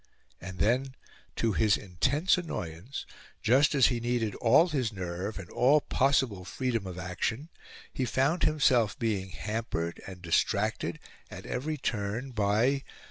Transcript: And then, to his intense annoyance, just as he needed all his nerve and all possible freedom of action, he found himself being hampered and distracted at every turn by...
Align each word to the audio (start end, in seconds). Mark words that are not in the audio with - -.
And 0.41 0.57
then, 0.57 0.95
to 1.35 1.51
his 1.53 1.77
intense 1.77 2.35
annoyance, 2.35 3.05
just 3.43 3.75
as 3.75 3.85
he 3.93 3.99
needed 3.99 4.33
all 4.37 4.69
his 4.69 4.91
nerve 4.91 5.37
and 5.37 5.47
all 5.51 5.79
possible 5.79 6.43
freedom 6.43 6.87
of 6.87 6.97
action, 6.97 7.49
he 7.93 8.05
found 8.05 8.41
himself 8.41 8.97
being 8.97 9.29
hampered 9.29 10.01
and 10.07 10.19
distracted 10.23 10.97
at 11.29 11.45
every 11.45 11.77
turn 11.77 12.31
by... 12.31 12.83